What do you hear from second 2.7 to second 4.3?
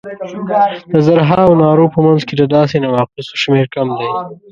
نواقصو شمېر کم دی.